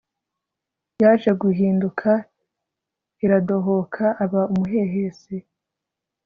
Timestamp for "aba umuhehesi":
4.23-5.35